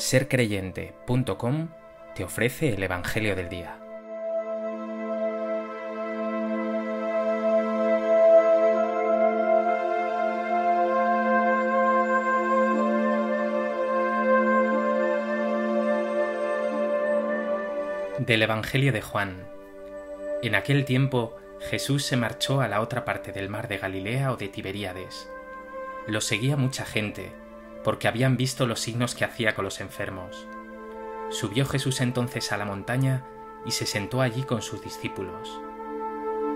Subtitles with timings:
[0.00, 1.68] sercreyente.com
[2.14, 3.76] te ofrece el Evangelio del Día.
[18.18, 19.46] Del Evangelio de Juan.
[20.42, 24.36] En aquel tiempo Jesús se marchó a la otra parte del mar de Galilea o
[24.36, 25.30] de Tiberíades.
[26.06, 27.32] Lo seguía mucha gente,
[27.84, 30.46] porque habían visto los signos que hacía con los enfermos.
[31.30, 33.24] Subió Jesús entonces a la montaña
[33.64, 35.60] y se sentó allí con sus discípulos.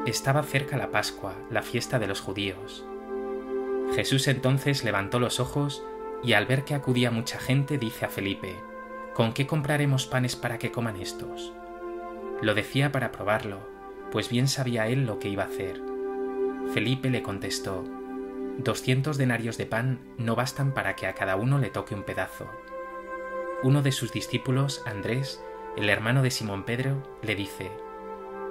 [0.07, 2.85] Estaba cerca la Pascua, la fiesta de los judíos.
[3.95, 5.85] Jesús entonces levantó los ojos
[6.23, 8.57] y al ver que acudía mucha gente dice a Felipe,
[9.15, 11.53] ¿Con qué compraremos panes para que coman estos?
[12.43, 13.61] Lo decía para probarlo,
[14.11, 15.81] pues bien sabía él lo que iba a hacer.
[16.73, 17.85] Felipe le contestó,
[18.59, 22.49] Doscientos denarios de pan no bastan para que a cada uno le toque un pedazo.
[23.63, 25.43] Uno de sus discípulos, Andrés,
[25.77, 27.73] el hermano de Simón Pedro, le dice,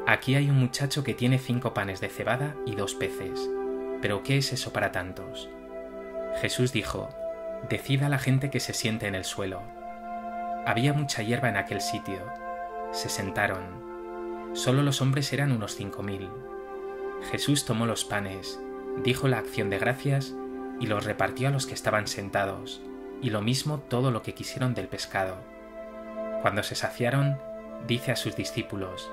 [0.05, 3.49] Aquí hay un muchacho que tiene cinco panes de cebada y dos peces,
[4.01, 5.49] pero ¿qué es eso para tantos?
[6.41, 7.09] Jesús dijo,
[7.69, 9.61] Decida a la gente que se siente en el suelo.
[10.65, 12.19] Había mucha hierba en aquel sitio.
[12.91, 14.51] Se sentaron.
[14.53, 16.29] Solo los hombres eran unos cinco mil.
[17.31, 18.59] Jesús tomó los panes,
[19.03, 20.33] dijo la acción de gracias
[20.79, 22.81] y los repartió a los que estaban sentados,
[23.21, 25.37] y lo mismo todo lo que quisieron del pescado.
[26.41, 27.37] Cuando se saciaron,
[27.87, 29.09] dice a sus discípulos,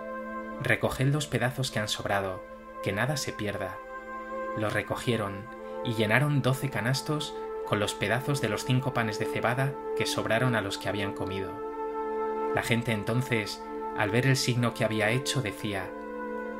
[0.63, 2.43] Recoged los pedazos que han sobrado,
[2.83, 3.79] que nada se pierda.
[4.59, 5.45] Los recogieron
[5.85, 7.35] y llenaron doce canastos
[7.67, 11.15] con los pedazos de los cinco panes de cebada que sobraron a los que habían
[11.15, 11.53] comido.
[12.55, 13.63] La gente entonces,
[13.97, 15.89] al ver el signo que había hecho, decía,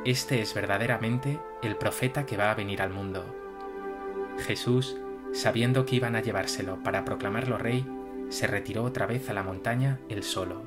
[0.03, 3.23] este es verdaderamente el profeta que va a venir al mundo.
[4.39, 4.97] Jesús,
[5.31, 7.85] sabiendo que iban a llevárselo para proclamarlo rey,
[8.29, 10.63] se retiró otra vez a la montaña él solo.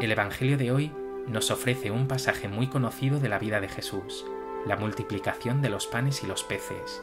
[0.00, 0.92] El Evangelio de hoy
[1.28, 4.24] nos ofrece un pasaje muy conocido de la vida de Jesús,
[4.66, 7.02] la multiplicación de los panes y los peces.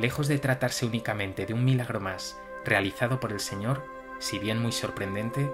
[0.00, 3.84] Lejos de tratarse únicamente de un milagro más realizado por el Señor,
[4.18, 5.50] si bien muy sorprendente,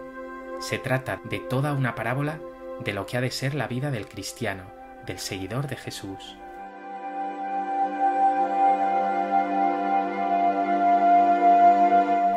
[0.61, 2.41] se trata de toda una parábola
[2.85, 4.65] de lo que ha de ser la vida del cristiano,
[5.07, 6.37] del seguidor de Jesús.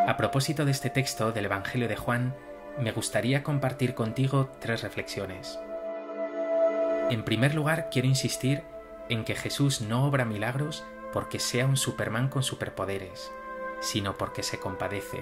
[0.08, 2.36] A propósito de este texto del Evangelio de Juan,
[2.80, 5.60] me gustaría compartir contigo tres reflexiones.
[7.12, 8.64] En primer lugar, quiero insistir
[9.10, 13.34] en que Jesús no obra milagros porque sea un Superman con superpoderes,
[13.82, 15.22] sino porque se compadece.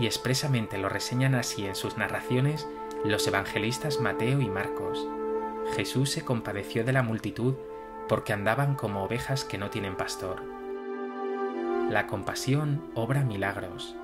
[0.00, 2.66] Y expresamente lo reseñan así en sus narraciones
[3.04, 5.06] los evangelistas Mateo y Marcos.
[5.76, 7.54] Jesús se compadeció de la multitud
[8.08, 10.42] porque andaban como ovejas que no tienen pastor.
[11.88, 13.94] La compasión obra milagros.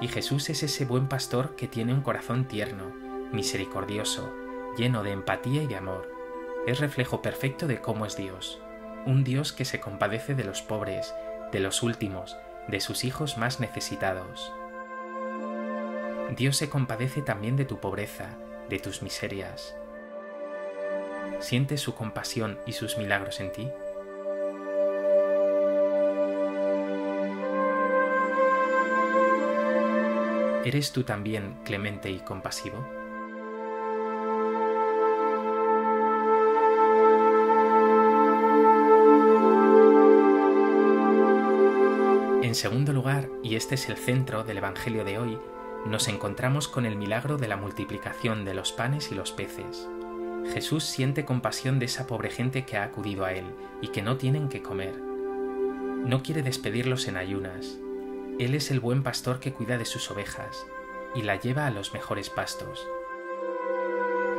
[0.00, 2.92] Y Jesús es ese buen pastor que tiene un corazón tierno,
[3.32, 4.32] misericordioso,
[4.80, 6.10] lleno de empatía y de amor.
[6.66, 8.62] Es reflejo perfecto de cómo es Dios,
[9.04, 11.14] un Dios que se compadece de los pobres,
[11.52, 14.50] de los últimos, de sus hijos más necesitados.
[16.34, 18.38] Dios se compadece también de tu pobreza,
[18.70, 19.76] de tus miserias.
[21.40, 23.68] ¿Sientes su compasión y sus milagros en ti?
[30.64, 32.99] ¿Eres tú también clemente y compasivo?
[42.50, 45.38] En segundo lugar, y este es el centro del Evangelio de hoy,
[45.86, 49.88] nos encontramos con el milagro de la multiplicación de los panes y los peces.
[50.52, 53.44] Jesús siente compasión de esa pobre gente que ha acudido a Él
[53.80, 54.96] y que no tienen que comer.
[54.98, 57.78] No quiere despedirlos en ayunas.
[58.40, 60.66] Él es el buen pastor que cuida de sus ovejas
[61.14, 62.84] y la lleva a los mejores pastos.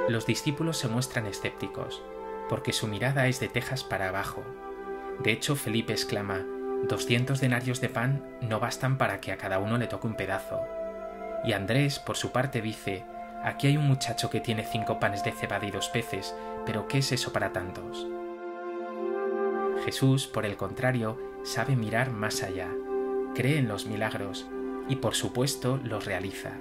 [0.10, 2.04] Los discípulos se muestran escépticos,
[2.50, 4.44] porque su mirada es de tejas para abajo.
[5.24, 6.46] De hecho, Felipe exclama,
[6.88, 10.60] Doscientos denarios de pan no bastan para que a cada uno le toque un pedazo.
[11.44, 13.04] Y Andrés, por su parte, dice,
[13.44, 16.36] Aquí hay un muchacho que tiene cinco panes de cebada y dos peces,
[16.66, 18.08] pero ¿qué es eso para tantos?
[19.84, 22.68] Jesús, por el contrario, sabe mirar más allá,
[23.34, 24.48] cree en los milagros
[24.88, 26.52] y por supuesto los realiza.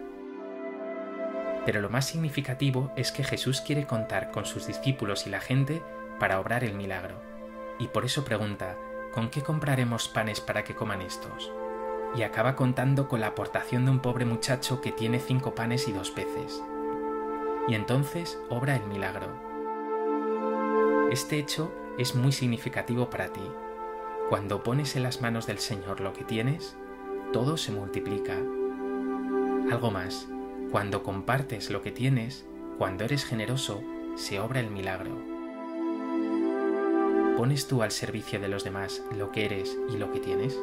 [1.66, 5.82] Pero lo más significativo es que Jesús quiere contar con sus discípulos y la gente
[6.18, 7.20] para obrar el milagro.
[7.78, 8.76] Y por eso pregunta,
[9.12, 11.50] ¿con qué compraremos panes para que coman estos?
[12.14, 15.92] y acaba contando con la aportación de un pobre muchacho que tiene cinco panes y
[15.92, 16.62] dos peces.
[17.68, 19.28] Y entonces obra el milagro.
[21.10, 23.42] Este hecho es muy significativo para ti.
[24.28, 26.76] Cuando pones en las manos del Señor lo que tienes,
[27.32, 28.36] todo se multiplica.
[29.70, 30.28] Algo más,
[30.70, 32.46] cuando compartes lo que tienes,
[32.78, 33.82] cuando eres generoso,
[34.16, 35.29] se obra el milagro.
[37.40, 40.58] ¿Pones tú al servicio de los demás lo que eres y lo que tienes?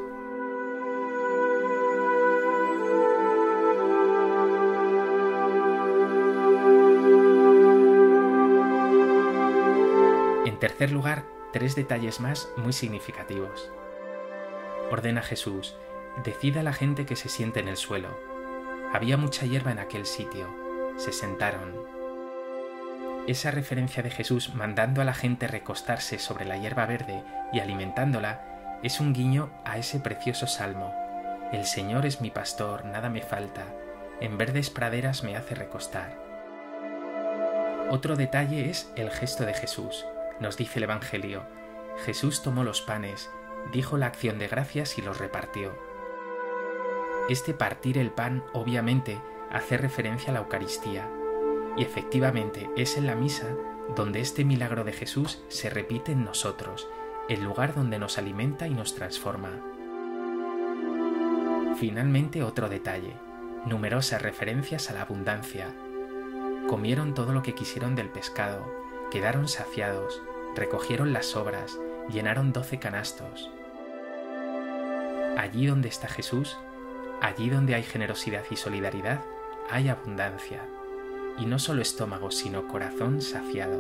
[10.46, 13.72] En tercer lugar, tres detalles más muy significativos.
[14.92, 15.76] Ordena Jesús,
[16.24, 18.10] decida la gente que se siente en el suelo.
[18.94, 20.48] Había mucha hierba en aquel sitio.
[20.98, 21.97] Se sentaron.
[23.28, 28.80] Esa referencia de Jesús mandando a la gente recostarse sobre la hierba verde y alimentándola
[28.84, 30.94] es un guiño a ese precioso salmo.
[31.52, 33.66] El Señor es mi pastor, nada me falta,
[34.22, 36.18] en verdes praderas me hace recostar.
[37.90, 40.06] Otro detalle es el gesto de Jesús
[40.40, 41.44] nos dice el Evangelio,
[42.06, 43.30] Jesús tomó los panes,
[43.72, 45.74] dijo la acción de gracias y los repartió.
[47.30, 49.20] Este partir el pan obviamente
[49.52, 51.10] hace referencia a la Eucaristía,
[51.78, 53.56] y efectivamente es en la misa
[53.96, 56.88] donde este milagro de Jesús se repite en nosotros,
[57.30, 59.52] el lugar donde nos alimenta y nos transforma.
[61.78, 63.14] Finalmente otro detalle,
[63.66, 65.74] numerosas referencias a la abundancia.
[66.68, 68.66] Comieron todo lo que quisieron del pescado,
[69.12, 70.22] quedaron saciados,
[70.56, 71.80] recogieron las sobras,
[72.10, 73.52] llenaron doce canastos.
[75.38, 76.58] Allí donde está Jesús,
[77.22, 79.24] allí donde hay generosidad y solidaridad,
[79.70, 80.62] hay abundancia,
[81.38, 83.80] y no solo estómago, sino corazón saciado.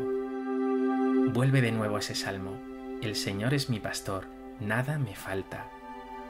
[1.33, 2.57] Vuelve de nuevo ese salmo,
[3.01, 4.27] el Señor es mi pastor,
[4.59, 5.69] nada me falta.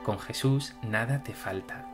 [0.03, 1.85] Con Jesús nada te falta.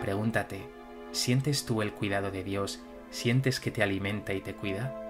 [0.00, 0.68] Pregúntate,
[1.12, 2.80] ¿sientes tú el cuidado de Dios?
[3.10, 5.09] ¿Sientes que te alimenta y te cuida?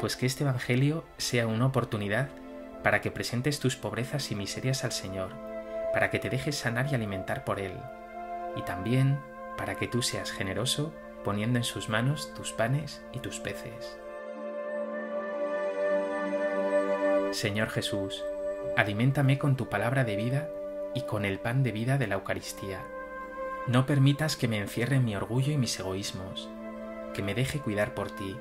[0.00, 2.30] Pues que este Evangelio sea una oportunidad
[2.82, 5.32] para que presentes tus pobrezas y miserias al Señor,
[5.92, 7.74] para que te dejes sanar y alimentar por Él,
[8.56, 9.18] y también
[9.58, 13.98] para que tú seas generoso poniendo en sus manos tus panes y tus peces.
[17.32, 18.24] Señor Jesús,
[18.78, 20.48] aliméntame con tu palabra de vida
[20.94, 22.80] y con el pan de vida de la Eucaristía.
[23.68, 26.48] No permitas que me encierre mi orgullo y mis egoísmos,
[27.12, 28.36] que me deje cuidar por ti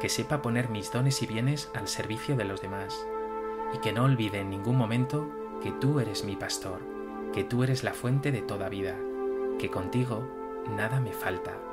[0.00, 3.06] que sepa poner mis dones y bienes al servicio de los demás,
[3.74, 5.30] y que no olvide en ningún momento
[5.62, 6.80] que tú eres mi pastor,
[7.32, 8.96] que tú eres la fuente de toda vida,
[9.58, 10.26] que contigo
[10.76, 11.69] nada me falta.